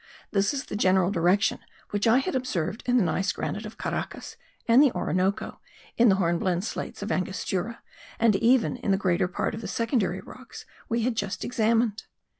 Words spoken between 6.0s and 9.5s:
the hornblende slates of Angostura, and even in the greater